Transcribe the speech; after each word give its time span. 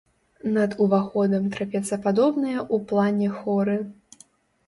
Над 0.53 0.71
уваходам 0.85 1.43
трапецападобныя 1.57 2.59
ў 2.75 2.77
плане 2.93 3.27
хоры. 3.43 3.77